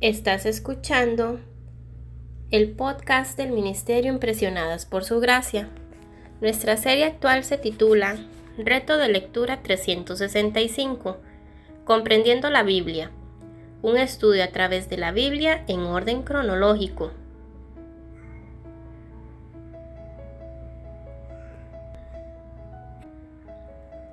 Estás 0.00 0.46
escuchando 0.46 1.40
el 2.50 2.70
podcast 2.70 3.36
del 3.36 3.52
Ministerio 3.52 4.10
Impresionadas 4.10 4.86
por 4.86 5.04
Su 5.04 5.20
Gracia. 5.20 5.68
Nuestra 6.40 6.78
serie 6.78 7.04
actual 7.04 7.44
se 7.44 7.58
titula 7.58 8.16
Reto 8.56 8.96
de 8.96 9.08
Lectura 9.08 9.62
365, 9.62 11.18
Comprendiendo 11.84 12.48
la 12.48 12.62
Biblia, 12.62 13.10
un 13.82 13.98
estudio 13.98 14.42
a 14.42 14.48
través 14.48 14.88
de 14.88 14.96
la 14.96 15.12
Biblia 15.12 15.64
en 15.68 15.80
orden 15.80 16.22
cronológico. 16.22 17.10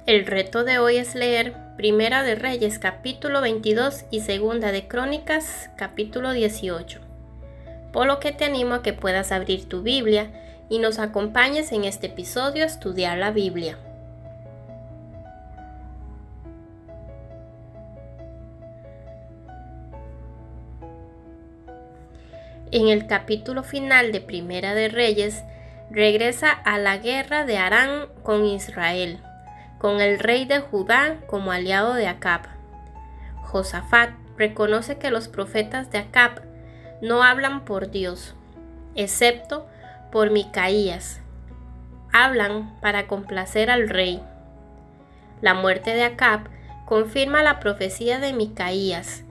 El 0.07 0.25
reto 0.25 0.63
de 0.63 0.79
hoy 0.79 0.95
es 0.95 1.15
leer 1.15 1.53
Primera 1.75 2.23
de 2.23 2.35
Reyes 2.35 2.79
capítulo 2.79 3.41
22 3.41 4.05
y 4.09 4.21
Segunda 4.21 4.71
de 4.71 4.87
Crónicas 4.87 5.69
capítulo 5.75 6.31
18. 6.31 7.01
Por 7.91 8.07
lo 8.07 8.21
que 8.21 8.31
te 8.31 8.45
animo 8.45 8.75
a 8.75 8.83
que 8.83 8.93
puedas 8.93 9.33
abrir 9.33 9.67
tu 9.67 9.81
Biblia 9.81 10.31
y 10.69 10.79
nos 10.79 10.97
acompañes 10.97 11.73
en 11.73 11.83
este 11.83 12.07
episodio 12.07 12.63
a 12.63 12.67
estudiar 12.67 13.17
la 13.17 13.31
Biblia. 13.31 13.77
En 22.71 22.87
el 22.87 23.07
capítulo 23.07 23.61
final 23.61 24.13
de 24.13 24.21
Primera 24.21 24.73
de 24.73 24.87
Reyes, 24.87 25.43
regresa 25.91 26.49
a 26.51 26.77
la 26.77 26.95
guerra 26.97 27.43
de 27.43 27.57
Arán 27.57 28.07
con 28.23 28.45
Israel 28.45 29.19
con 29.77 30.01
el 30.01 30.19
rey 30.19 30.45
de 30.45 30.59
Judá 30.59 31.17
como 31.27 31.51
aliado 31.51 31.93
de 31.93 32.07
Acab. 32.07 32.41
Josafat 33.43 34.11
reconoce 34.37 34.97
que 34.97 35.11
los 35.11 35.27
profetas 35.27 35.91
de 35.91 35.99
Acab 35.99 36.41
no 37.01 37.23
hablan 37.23 37.63
por 37.65 37.91
Dios, 37.91 38.35
excepto 38.95 39.67
por 40.11 40.31
Micaías. 40.31 41.21
Hablan 42.11 42.75
para 42.81 43.07
complacer 43.07 43.69
al 43.69 43.89
rey. 43.89 44.21
La 45.41 45.53
muerte 45.53 45.93
de 45.93 46.03
Acab 46.03 46.49
confirma 46.85 47.43
la 47.43 47.59
profecía 47.59 48.19
de 48.19 48.33
Micaías, 48.33 49.23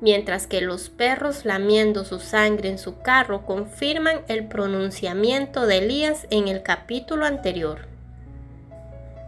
mientras 0.00 0.48
que 0.48 0.60
los 0.60 0.88
perros 0.88 1.44
lamiendo 1.44 2.04
su 2.04 2.18
sangre 2.18 2.68
en 2.68 2.78
su 2.78 3.00
carro 3.02 3.46
confirman 3.46 4.22
el 4.26 4.48
pronunciamiento 4.48 5.66
de 5.66 5.78
Elías 5.78 6.26
en 6.30 6.48
el 6.48 6.62
capítulo 6.62 7.26
anterior. 7.26 7.91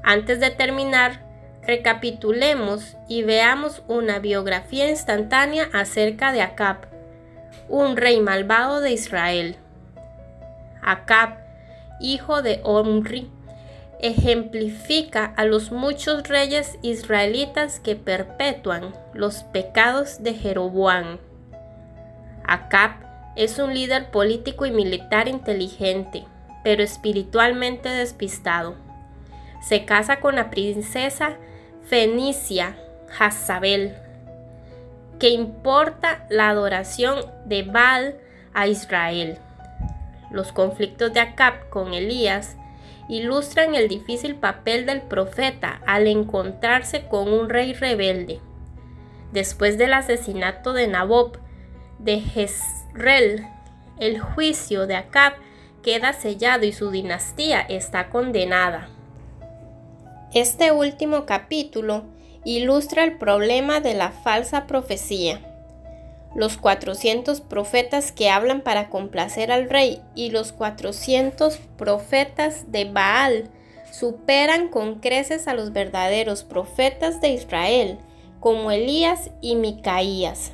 Antes 0.04 0.38
de 0.38 0.50
terminar, 0.50 1.22
recapitulemos 1.62 2.94
y 3.08 3.22
veamos 3.22 3.82
una 3.88 4.18
biografía 4.18 4.90
instantánea 4.90 5.70
acerca 5.72 6.30
de 6.30 6.42
Acab, 6.42 6.88
un 7.70 7.96
rey 7.96 8.20
malvado 8.20 8.82
de 8.82 8.92
Israel. 8.92 9.56
Acab, 10.82 11.38
hijo 12.00 12.42
de 12.42 12.60
Omri, 12.64 13.30
ejemplifica 14.02 15.32
a 15.38 15.46
los 15.46 15.72
muchos 15.72 16.28
reyes 16.28 16.78
israelitas 16.82 17.80
que 17.80 17.96
perpetúan 17.96 18.92
los 19.14 19.44
pecados 19.44 20.22
de 20.22 20.34
Jeroboam. 20.34 21.16
Acab 22.46 22.90
es 23.36 23.58
un 23.58 23.72
líder 23.72 24.10
político 24.10 24.66
y 24.66 24.70
militar 24.70 25.28
inteligente, 25.28 26.24
pero 26.62 26.82
espiritualmente 26.82 27.88
despistado 27.88 28.84
se 29.66 29.84
casa 29.84 30.20
con 30.20 30.34
la 30.34 30.50
princesa 30.50 31.36
fenicia 31.86 32.76
Jazabel, 33.18 33.94
que 35.18 35.30
importa 35.30 36.26
la 36.28 36.50
adoración 36.50 37.24
de 37.46 37.62
Baal 37.62 38.16
a 38.52 38.66
Israel. 38.66 39.38
Los 40.30 40.52
conflictos 40.52 41.12
de 41.12 41.20
Acab 41.20 41.68
con 41.70 41.94
Elías 41.94 42.56
ilustran 43.08 43.74
el 43.74 43.88
difícil 43.88 44.34
papel 44.34 44.86
del 44.86 45.02
profeta 45.02 45.80
al 45.86 46.06
encontrarse 46.08 47.06
con 47.06 47.32
un 47.32 47.48
rey 47.48 47.72
rebelde. 47.72 48.40
Después 49.32 49.78
del 49.78 49.92
asesinato 49.92 50.72
de 50.72 50.88
Nabob 50.88 51.38
de 51.98 52.20
Jezreel, 52.20 53.46
el 53.98 54.20
juicio 54.20 54.86
de 54.86 54.96
Acab 54.96 55.34
queda 55.82 56.12
sellado 56.12 56.64
y 56.64 56.72
su 56.72 56.90
dinastía 56.90 57.60
está 57.60 58.08
condenada. 58.08 58.88
Este 60.34 60.72
último 60.72 61.26
capítulo 61.26 62.02
ilustra 62.44 63.04
el 63.04 63.18
problema 63.18 63.78
de 63.78 63.94
la 63.94 64.10
falsa 64.10 64.66
profecía. 64.66 65.40
Los 66.34 66.56
400 66.56 67.40
profetas 67.40 68.10
que 68.10 68.30
hablan 68.30 68.60
para 68.60 68.90
complacer 68.90 69.52
al 69.52 69.70
rey 69.70 70.02
y 70.16 70.30
los 70.30 70.50
400 70.50 71.58
profetas 71.78 72.72
de 72.72 72.84
Baal 72.86 73.48
superan 73.92 74.70
con 74.70 74.96
creces 74.96 75.46
a 75.46 75.54
los 75.54 75.72
verdaderos 75.72 76.42
profetas 76.42 77.20
de 77.20 77.28
Israel, 77.28 77.98
como 78.40 78.72
Elías 78.72 79.30
y 79.40 79.54
Micaías. 79.54 80.50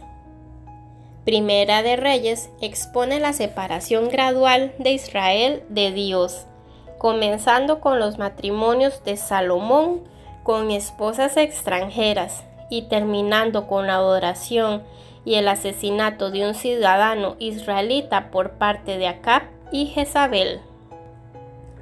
Primera 1.25 1.83
de 1.83 1.97
Reyes 1.97 2.51
expone 2.61 3.19
la 3.19 3.33
separación 3.33 4.11
gradual 4.11 4.75
de 4.79 4.93
Israel 4.93 5.63
de 5.71 5.91
Dios 5.91 6.45
comenzando 7.01 7.81
con 7.81 7.99
los 7.99 8.19
matrimonios 8.19 9.03
de 9.05 9.17
Salomón 9.17 10.03
con 10.43 10.71
esposas 10.71 11.39
extranjeras 11.39 12.45
y 12.69 12.83
terminando 12.83 13.67
con 13.67 13.87
la 13.87 13.95
adoración 13.95 14.83
y 15.25 15.37
el 15.37 15.49
asesinato 15.49 16.31
de 16.31 16.47
un 16.47 16.55
ciudadano 16.55 17.37
israelita 17.39 18.31
por 18.31 18.59
parte 18.59 18.99
de 18.99 19.09
Acab 19.09 19.45
y 19.73 19.87
Jezabel. 19.87 20.61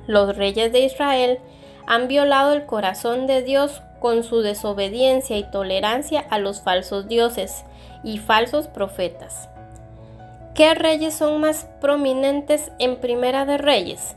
Los 0.06 0.36
reyes 0.36 0.70
de 0.72 0.84
Israel 0.84 1.40
han 1.88 2.06
violado 2.06 2.52
el 2.52 2.64
corazón 2.64 3.26
de 3.26 3.42
Dios 3.42 3.82
con 3.98 4.22
su 4.22 4.40
desobediencia 4.42 5.36
y 5.36 5.50
tolerancia 5.50 6.24
a 6.30 6.38
los 6.38 6.62
falsos 6.62 7.08
dioses 7.08 7.64
y 8.04 8.18
falsos 8.18 8.68
profetas. 8.68 9.48
¿Qué 10.54 10.76
reyes 10.76 11.14
son 11.14 11.40
más 11.40 11.66
prominentes 11.80 12.70
en 12.78 13.00
Primera 13.00 13.46
de 13.46 13.58
Reyes? 13.58 14.14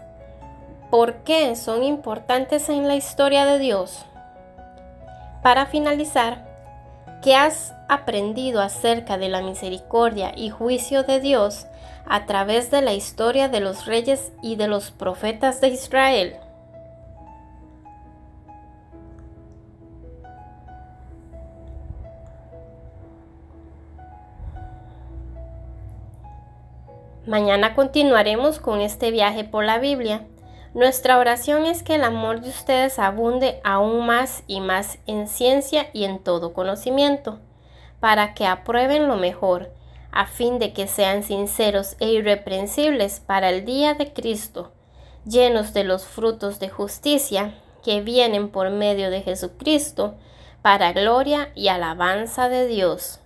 ¿Por 0.91 1.24
qué 1.24 1.56
son 1.56 1.84
importantes 1.84 2.68
en 2.68 2.85
la 2.85 2.96
historia 2.96 3.46
de 3.46 3.59
Dios? 3.59 4.06
Para 5.41 5.66
finalizar, 5.66 6.46
¿qué 7.24 7.34
has 7.34 7.74
aprendido 7.88 8.59
acerca 8.59 9.18
de 9.18 9.30
la 9.30 9.41
misericordia 9.41 10.34
y 10.35 10.50
juicio 10.50 11.03
de 11.03 11.22
Dios 11.22 11.66
a 12.06 12.25
través 12.25 12.72
de 12.72 12.81
la 12.81 12.91
historia 12.91 13.47
de 13.47 13.62
los 13.62 13.85
reyes 13.85 14.34
y 14.44 14.57
de 14.57 14.68
los 14.68 14.91
profetas 14.91 15.62
de 15.62 15.69
Israel? 15.69 16.35
Mañana 27.25 27.75
continuaremos 27.75 28.59
con 28.59 28.81
este 28.81 29.09
viaje 29.09 29.46
por 29.46 29.63
la 29.63 29.80
Biblia 29.80 30.25
nuestra 30.74 31.18
oración 31.18 31.66
es 31.66 31.84
que 31.84 31.96
el 31.96 32.04
amor 32.04 32.42
de 32.42 32.50
ustedes 32.50 32.98
abunde 32.98 33.59
aún 33.64 34.06
más 34.06 34.44
y 34.48 34.62
más 34.62 35.00
en 35.06 35.28
ciencia 35.28 35.90
y 35.94 36.06
en 36.06 36.20
todo 36.20 36.54
conocimiento, 36.54 37.40
para 38.00 38.34
que 38.34 38.46
aprueben 38.46 39.08
lo 39.08 39.18
mejor, 39.18 39.72
a 40.12 40.28
fin 40.28 40.60
de 40.60 40.74
que 40.74 40.88
sean 40.88 41.24
sinceros 41.24 41.96
e 42.00 42.10
irreprensibles 42.10 43.20
para 43.20 43.50
el 43.50 43.66
día 43.66 43.94
de 43.94 44.14
Cristo, 44.14 44.72
llenos 45.26 45.74
de 45.74 45.84
los 45.84 46.06
frutos 46.06 46.60
de 46.60 46.70
justicia 46.70 47.54
que 47.84 48.02
vienen 48.02 48.50
por 48.50 48.70
medio 48.70 49.10
de 49.10 49.22
Jesucristo, 49.22 50.16
para 50.62 50.94
gloria 50.94 51.52
y 51.56 51.70
alabanza 51.70 52.50
de 52.50 52.68
Dios. 52.68 53.21